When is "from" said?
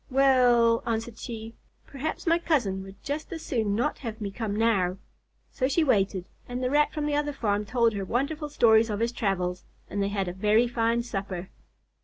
6.91-7.05